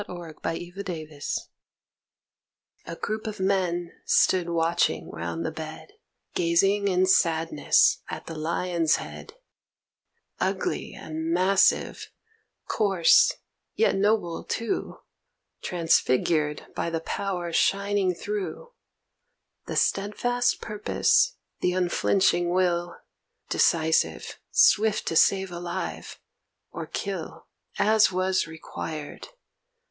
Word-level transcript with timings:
Oliver 0.09 0.33
Cromwell 0.33 1.21
A 2.87 2.95
group 2.95 3.27
of 3.27 3.39
men 3.39 3.91
stood 4.03 4.49
watching 4.49 5.11
round 5.11 5.45
the 5.45 5.51
bed, 5.51 5.91
Gazing 6.33 6.87
in 6.87 7.05
sadness 7.05 7.99
at 8.09 8.25
the 8.25 8.33
lion's 8.33 8.95
head, 8.95 9.33
Ugly 10.39 10.95
and 10.95 11.31
massive, 11.31 12.09
coarse, 12.67 13.33
yet 13.75 13.95
noble, 13.95 14.43
too, 14.43 14.97
Transfigured 15.61 16.65
by 16.75 16.89
the 16.89 17.01
power 17.01 17.53
shining 17.53 18.15
through, 18.15 18.71
The 19.67 19.75
steadfast 19.75 20.61
purpose, 20.61 21.35
the 21.59 21.73
unflinching 21.73 22.49
will, 22.49 22.97
Decisive, 23.49 24.39
swift 24.49 25.05
to 25.09 25.15
save 25.15 25.51
alive, 25.51 26.19
or 26.71 26.87
kill, 26.87 27.45
As 27.77 28.11
was 28.11 28.47
required. 28.47 29.27